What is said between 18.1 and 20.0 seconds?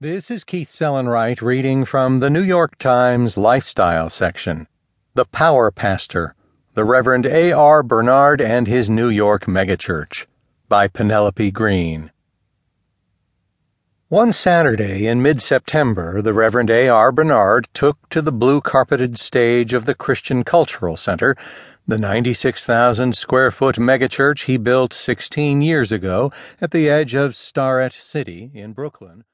to the blue carpeted stage of the